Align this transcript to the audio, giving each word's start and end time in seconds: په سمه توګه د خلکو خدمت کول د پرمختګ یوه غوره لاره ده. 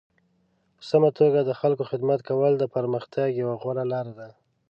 په 0.77 0.83
سمه 0.91 1.09
توګه 1.19 1.39
د 1.43 1.51
خلکو 1.61 1.83
خدمت 1.91 2.19
کول 2.29 2.53
د 2.57 2.63
پرمختګ 2.75 3.27
یوه 3.41 3.55
غوره 3.61 3.83
لاره 3.91 4.13
ده. 4.19 4.29